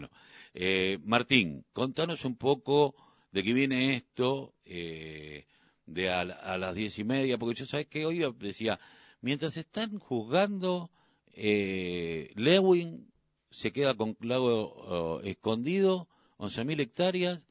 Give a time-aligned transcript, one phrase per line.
[0.00, 0.14] Bueno,
[0.54, 2.94] eh, Martín, contanos un poco
[3.32, 5.44] de qué viene esto eh,
[5.84, 8.80] de a, las diez y media, porque yo sabes que hoy decía,
[9.20, 10.90] mientras están juzgando,
[11.34, 13.12] eh, Lewin
[13.50, 16.08] se queda con lago oh, escondido,
[16.38, 17.46] 11.000 hectáreas,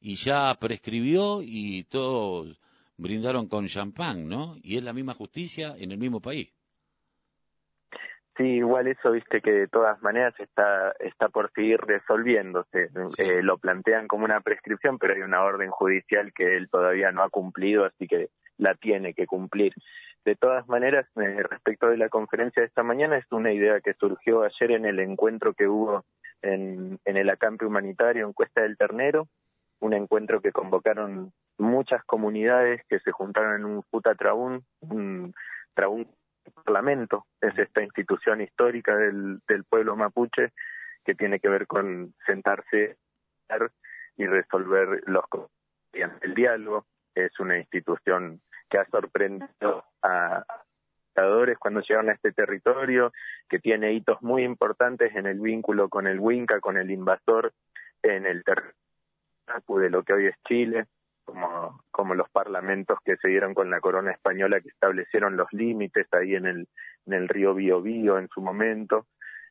[0.00, 2.58] y ya prescribió y todos
[2.96, 4.56] brindaron con champán, ¿no?
[4.62, 6.48] Y es la misma justicia en el mismo país.
[8.36, 12.88] Sí, igual eso, viste que de todas maneras está está por seguir resolviéndose.
[13.18, 17.22] Eh, lo plantean como una prescripción, pero hay una orden judicial que él todavía no
[17.22, 19.74] ha cumplido, así que la tiene que cumplir.
[20.24, 23.92] De todas maneras, eh, respecto de la conferencia de esta mañana, es una idea que
[23.94, 26.04] surgió ayer en el encuentro que hubo
[26.40, 29.28] en, en el acampe humanitario en Cuesta del Ternero,
[29.80, 35.34] un encuentro que convocaron muchas comunidades que se juntaron en un Futa Traún, un
[35.74, 36.06] Traún
[36.50, 40.52] Parlamento, es esta institución histórica del, del pueblo mapuche
[41.04, 42.96] que tiene que ver con sentarse
[44.16, 45.24] y resolver los
[45.92, 46.86] el diálogo.
[47.14, 50.44] Es una institución que ha sorprendido a
[51.06, 53.12] dictadores cuando llegaron a este territorio,
[53.48, 57.52] que tiene hitos muy importantes en el vínculo con el Winca, con el invasor
[58.02, 58.72] en el territorio
[59.80, 60.86] de lo que hoy es Chile,
[61.32, 66.06] como, como los parlamentos que se dieron con la corona española que establecieron los límites
[66.12, 66.68] ahí en el,
[67.06, 69.06] en el río Biobío en su momento.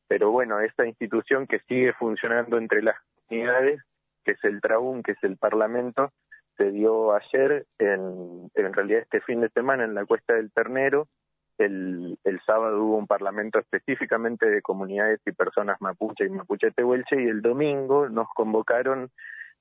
[0.08, 3.82] Pero bueno, esta institución que sigue funcionando entre las comunidades,
[4.24, 6.12] que es el Traún, que es el Parlamento,
[6.58, 11.08] se dio ayer, en, en realidad este fin de semana en la Cuesta del Ternero.
[11.58, 17.22] El, el sábado hubo un parlamento específicamente de comunidades y personas mapuche y mapuche tehuelche
[17.22, 19.10] y el domingo nos convocaron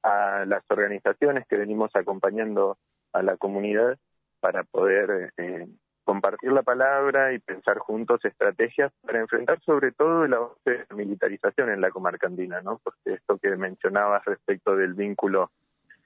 [0.02, 2.78] a las organizaciones que venimos acompañando
[3.12, 3.98] a la comunidad
[4.40, 5.66] para poder eh,
[6.04, 10.96] compartir la palabra y pensar juntos estrategias para enfrentar sobre todo el avance de la
[10.96, 12.80] militarización en la comarca andina, ¿no?
[12.82, 15.50] Porque esto que mencionabas respecto del vínculo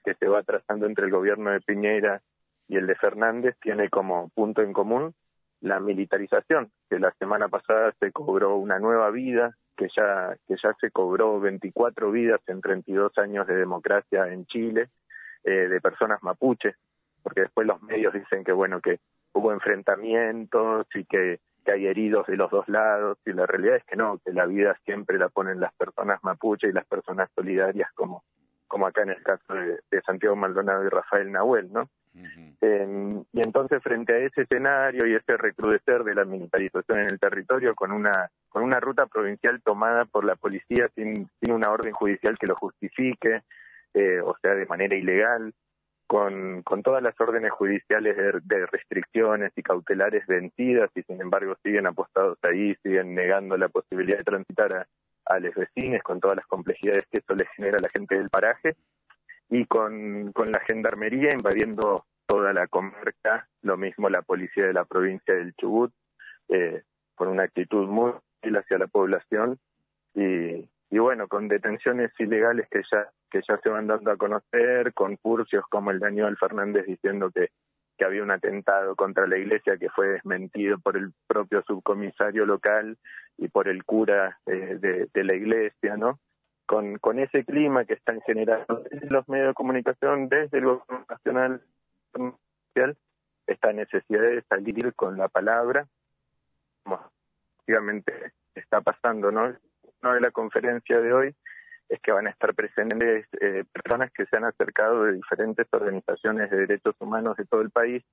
[0.03, 2.21] que se va trazando entre el gobierno de Piñera
[2.67, 5.13] y el de Fernández tiene como punto en común
[5.61, 10.73] la militarización, que la semana pasada se cobró una nueva vida que ya, que ya
[10.79, 14.89] se cobró 24 vidas en 32 años de democracia en Chile,
[15.43, 16.75] eh, de personas mapuches,
[17.23, 18.99] porque después los medios dicen que, bueno, que
[19.33, 23.95] hubo enfrentamientos y que, hay heridos de los dos lados, y la realidad es que
[23.95, 28.23] no, que la vida siempre la ponen las personas mapuches y las personas solidarias como,
[28.67, 31.89] como acá en el caso de Santiago Maldonado y Rafael Nahuel, ¿no?
[33.33, 37.75] Y entonces frente a ese escenario y ese recrudecer de la militarización en el territorio
[37.75, 42.37] con una con una ruta provincial tomada por la policía sin, sin una orden judicial
[42.39, 43.41] que lo justifique,
[43.93, 45.53] eh, o sea, de manera ilegal,
[46.07, 51.87] con, con todas las órdenes judiciales de, restricciones y cautelares vencidas y sin embargo siguen
[51.87, 54.87] apostados ahí, siguen negando la posibilidad de transitar a,
[55.25, 58.29] a los vecinos con todas las complejidades que eso les genera a la gente del
[58.29, 58.75] paraje
[59.49, 64.85] y con, con la gendarmería invadiendo toda la comarca, lo mismo la policía de la
[64.85, 65.91] provincia del Chubut,
[66.49, 66.83] eh,
[67.19, 69.57] una actitud muy hostil hacia la población
[70.13, 74.93] y, y bueno, con detenciones ilegales que ya que ya se van dando a conocer,
[74.93, 77.49] con furcios como el de Aníbal Fernández diciendo que,
[77.97, 82.97] que había un atentado contra la iglesia que fue desmentido por el propio subcomisario local
[83.37, 86.19] y por el cura eh, de la iglesia, ¿no?
[86.65, 91.05] Con, con ese clima que están generando desde los medios de comunicación, desde el gobierno
[91.09, 91.61] nacional,
[93.47, 95.87] esta necesidad de salir con la palabra,
[96.83, 96.99] como
[97.57, 99.55] efectivamente está pasando, ¿no?
[100.01, 101.35] Una de la conferencia de hoy
[101.89, 106.49] es que van a estar presentes eh, personas que se han acercado de diferentes organizaciones
[106.49, 108.03] de derechos humanos de todo el país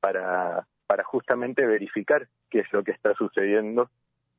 [0.00, 3.90] para, para justamente verificar qué es lo que está sucediendo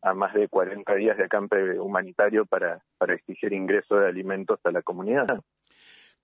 [0.04, 4.72] a más de 40 días de acampe humanitario para, para exigir ingreso de alimentos a
[4.72, 5.28] la comunidad.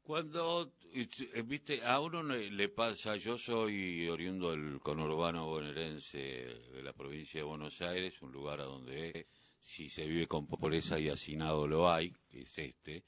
[0.03, 1.07] Cuando, eh,
[1.45, 7.45] viste, a uno le pasa, yo soy oriundo del conurbano bonaerense de la provincia de
[7.45, 9.28] Buenos Aires, un lugar a donde
[9.62, 13.03] si se vive con pobreza y hacinado lo hay, que es este,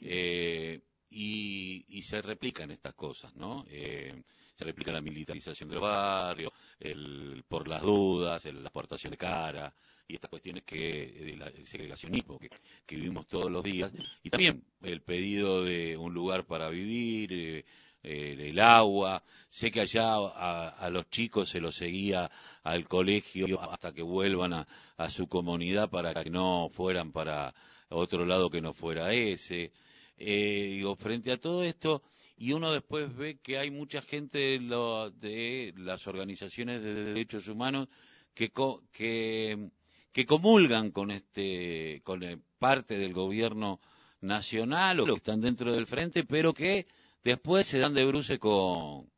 [0.00, 0.80] eh,
[1.10, 3.64] y, y, se replican estas cosas, ¿no?
[3.68, 4.22] Eh,
[4.54, 9.74] se replica la militarización del barrio, el, por las dudas, la exportación de cara,
[10.10, 12.50] y estas cuestiones que el segregacionismo que,
[12.96, 13.92] vivimos todos los días
[14.22, 17.64] y también el pedido de un lugar para vivir eh,
[18.02, 19.22] eh, el agua.
[19.48, 22.30] Sé que allá a, los chicos se los seguía
[22.62, 24.66] al colegio hasta que vuelvan a,
[24.96, 27.54] a, su comunidad para que no fueran para
[27.88, 29.72] otro lado que no fuera ese.
[30.16, 32.02] Eh, digo frente a todo esto
[32.36, 37.48] y uno después ve que hay mucha gente de, lo, de las organizaciones de derechos
[37.48, 37.88] humanos
[38.34, 38.50] que,
[38.92, 39.70] que
[40.12, 42.20] que comulgan con este, con
[42.58, 43.80] parte del gobierno
[44.20, 46.86] nacional o que están dentro del frente, pero que
[47.24, 49.08] después se dan de bruce con,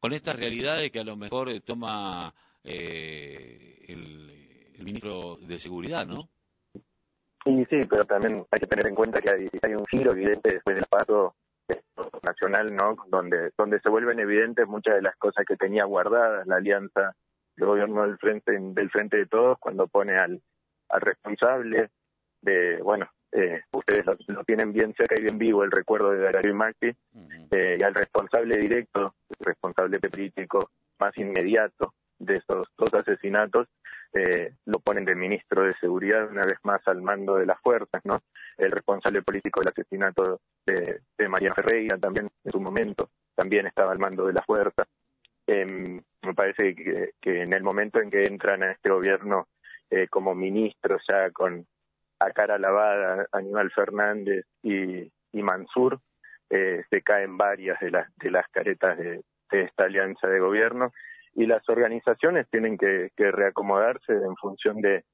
[0.00, 2.34] con estas realidades que a lo mejor eh, toma
[2.64, 6.28] eh, el, el, ministro de Seguridad, ¿no?
[7.44, 10.54] Sí, sí, pero también hay que tener en cuenta que hay, hay un giro evidente
[10.54, 11.34] después del paso
[12.22, 12.96] nacional, ¿no?
[13.08, 17.14] Donde, donde se vuelven evidentes muchas de las cosas que tenía guardadas la alianza
[17.58, 20.40] del gobierno del frente, del frente de todos, cuando pone al,
[20.88, 21.90] al responsable
[22.40, 26.52] de, bueno, eh, ustedes lo, tienen bien cerca y bien vivo el recuerdo de Darío
[26.52, 26.86] y Maxi,
[27.50, 33.66] eh, y al responsable directo, el responsable político más inmediato de esos dos asesinatos,
[34.14, 38.00] eh, lo ponen de ministro de Seguridad una vez más al mando de las fuerzas,
[38.04, 38.20] ¿no?
[38.56, 43.92] El responsable político del asesinato de, de María Ferreira también en su momento, también estaba
[43.92, 44.86] al mando de las fuerzas.
[45.46, 49.48] Em, me parece que, que, en el momento en que entran a este gobierno
[49.90, 51.66] eh, como ministros ya con
[52.20, 56.00] a cara lavada Aníbal Fernández y, Mansur,
[56.50, 60.92] eh, se caen varias de las, de las caretas de, esta alianza de gobierno
[61.34, 65.04] y las organizaciones tienen que, que reacomodarse en función de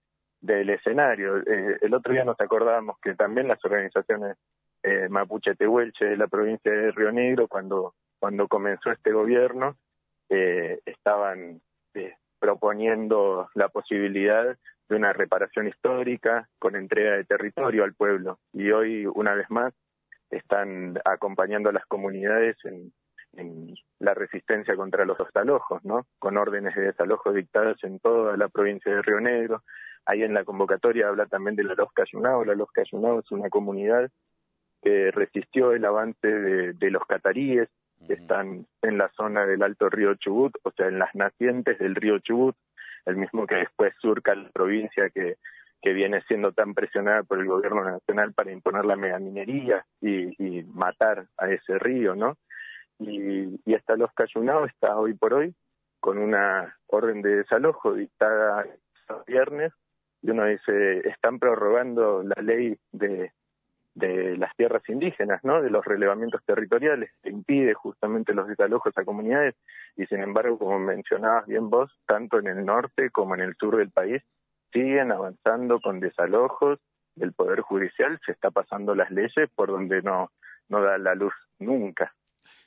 [0.44, 1.38] del escenario.
[1.38, 4.36] Eh, el otro día nos acordábamos que también las organizaciones
[4.82, 9.76] eh, Mapuche Tehuelche de la provincia de Río Negro, cuando, cuando comenzó este gobierno,
[10.28, 11.60] eh, estaban
[11.94, 14.56] eh, proponiendo la posibilidad
[14.88, 18.38] de una reparación histórica con entrega de territorio al pueblo.
[18.52, 19.72] Y hoy, una vez más,
[20.30, 22.92] están acompañando a las comunidades en,
[23.98, 26.06] la resistencia contra los desalojos, ¿no?
[26.20, 29.64] Con órdenes de desalojo dictadas en toda la provincia de Río Negro.
[30.06, 32.44] Ahí en la convocatoria habla también de la Los Cayunao.
[32.44, 34.08] La Los Cayunao es una comunidad
[34.82, 37.68] que resistió el avance de los cataríes,
[38.06, 41.94] que están en la zona del Alto Río Chubut, o sea, en las nacientes del
[41.94, 42.56] río Chubut,
[43.06, 45.36] el mismo que después surca la provincia que,
[45.80, 50.64] que viene siendo tan presionada por el gobierno nacional para imponer la megaminería y, y
[50.64, 52.36] matar a ese río, ¿no?
[52.98, 55.54] y, y hasta los Cayunao está hoy por hoy
[56.00, 59.72] con una orden de desalojo dictada el viernes
[60.22, 63.32] y uno dice están prorrogando la ley de
[63.94, 65.62] de las tierras indígenas, ¿no?
[65.62, 69.54] De los relevamientos territoriales, que impide justamente los desalojos a comunidades
[69.96, 73.76] y sin embargo, como mencionabas bien vos, tanto en el norte como en el sur
[73.76, 74.22] del país
[74.72, 76.80] siguen avanzando con desalojos
[77.14, 80.30] del poder judicial, se está pasando las leyes por donde no
[80.68, 82.14] no da la luz nunca.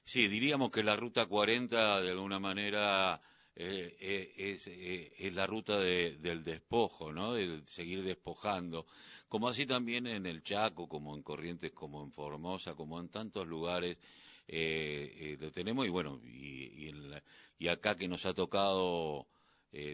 [0.03, 3.19] Sí, diríamos que la ruta 40 de alguna manera
[3.55, 7.33] eh, eh, es, eh, es, la ruta de, del despojo, ¿no?
[7.33, 8.85] De seguir despojando.
[9.27, 13.47] Como así también en el Chaco, como en Corrientes, como en Formosa, como en tantos
[13.47, 13.97] lugares
[14.47, 15.85] lo tenemos.
[15.85, 17.23] Y bueno, y, en la,
[17.59, 19.27] y, acá que nos ha tocado,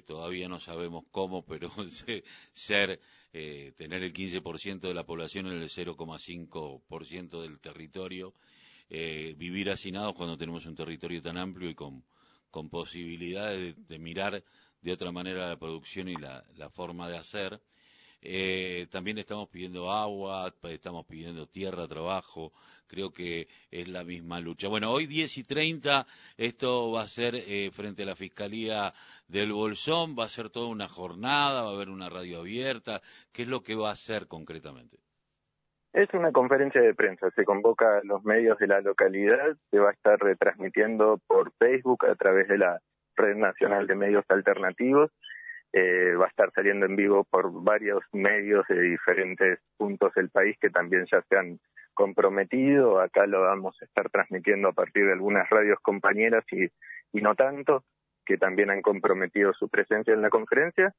[0.05, 1.69] todavía no sabemos cómo, pero
[2.53, 2.99] ser,
[3.31, 8.33] tener el 15% de la población en el 0,5% del territorio
[8.95, 12.03] eh, vivir hacinados cuando tenemos un territorio tan amplio y con,
[12.69, 14.43] posibilidades de, mirar
[14.81, 17.59] de otra manera la producción y la forma de hacer.
[18.25, 22.53] Eh, también estamos pidiendo agua, estamos pidiendo tierra, trabajo,
[22.87, 24.69] creo que es la misma lucha.
[24.69, 26.05] Bueno, hoy 10 y 30,
[26.37, 28.93] esto va a ser eh, frente a la Fiscalía
[29.27, 33.01] del Bolsón, va a ser toda una jornada, va a haber una radio abierta,
[33.33, 34.97] ¿qué es lo que va a hacer concretamente?
[35.91, 39.89] Es una conferencia de prensa, se convoca a los medios de la localidad, se va
[39.89, 42.79] a estar retransmitiendo por Facebook a través de la
[43.15, 45.11] Red Nacional de Medios Alternativos,
[45.73, 50.57] eh, va a estar saliendo en vivo por varios medios de diferentes puntos del país
[50.59, 51.59] que también ya se han
[51.93, 56.65] comprometido, acá lo vamos a estar transmitiendo a partir de algunas radios compañeras y,
[57.11, 57.83] y no tanto,
[58.25, 60.93] que también han comprometido su presencia en la conferencia,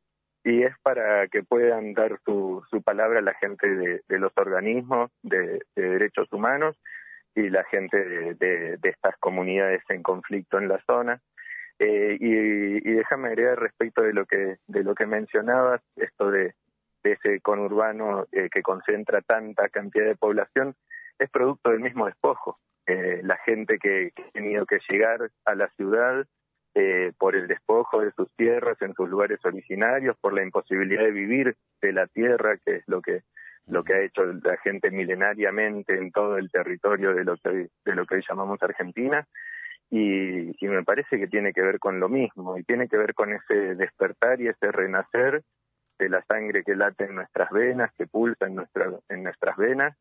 [0.45, 5.11] y es para que puedan dar su, su palabra a la gente de, los organismos
[5.23, 6.77] de, de, derechos humanos
[7.35, 7.97] y la gente
[8.35, 11.21] de, estas comunidades en conflicto en la zona.
[11.79, 16.55] Eh, y, déjame agregar respecto de lo que de lo que mencionabas, esto de,
[17.03, 20.75] de ese conurbano eh, que concentra tanta cantidad de población,
[21.19, 22.59] es producto del mismo despojo.
[22.87, 26.27] Eh, la gente que, que ha tenido que llegar a la ciudad
[26.77, 31.13] eh, por el despojo de sus tierras en sus lugares originarios, por la imposibilidad de
[31.13, 33.23] vivir de la tierra, que es lo que
[33.67, 37.95] lo que ha hecho la gente milenariamente en todo el territorio de lo que de
[37.95, 39.27] lo que hoy llamamos Argentina
[39.91, 43.33] y, me parece que tiene que ver con lo mismo y tiene que ver con
[43.33, 45.43] ese despertar y ese renacer
[45.99, 49.97] de la sangre que late en nuestras venas, que pulsa en nuestra, en nuestras venas.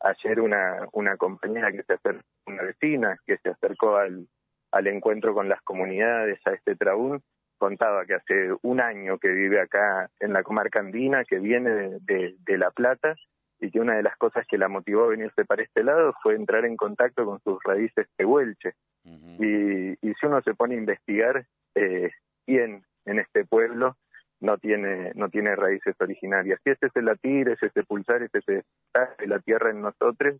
[0.00, 4.28] Ayer una, una compañera que se acercó, una vecina que se acercó al,
[4.72, 7.22] al encuentro con las comunidades, a este traúl,
[7.58, 12.58] contaba que hace un año que vive acá en la comarca andina, que viene de,
[12.58, 13.16] La Plata,
[13.60, 16.34] y que una de las cosas que la motivó a venirse para este lado fue
[16.34, 18.74] entrar en contacto con sus raíces tehuelche.
[19.04, 22.10] y, y, si uno se pone a investigar eh,
[22.46, 23.96] quién en este pueblo
[24.40, 26.60] no tiene no tiene raíces originarias.
[26.62, 30.36] Si es ese latir, es ese pulsar, es ese estar de la tierra en nosotros,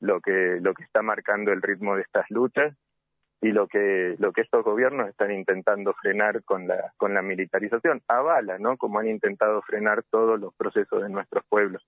[0.00, 2.74] lo que lo que está marcando el ritmo de estas luchas
[3.40, 8.02] y lo que lo que estos gobiernos están intentando frenar con la con la militarización
[8.08, 11.86] avala no como han intentado frenar todos los procesos de nuestros pueblos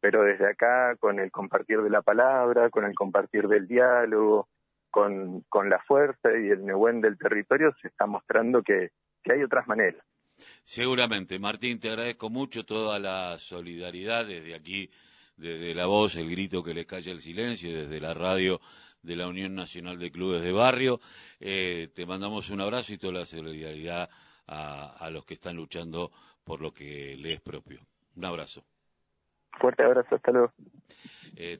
[0.00, 4.48] pero desde acá con el compartir de la palabra con el compartir del diálogo
[4.90, 8.90] con la fuerza y el nehuén del territorio se está mostrando que
[9.28, 10.04] hay otras maneras
[10.64, 14.90] seguramente Martín te agradezco mucho toda la solidaridad desde aquí
[15.36, 18.60] desde la voz el grito que le calla el silencio desde la radio
[19.02, 21.00] de la Unión Nacional de Clubes de Barrio.
[21.40, 24.10] Eh, te mandamos un abrazo y toda la solidaridad
[24.46, 26.10] a, los que están luchando
[26.42, 27.80] por lo que les es propio.
[28.16, 28.64] Un abrazo.
[29.52, 30.52] Fuerte abrazo, hasta luego.
[31.36, 31.58] Eh,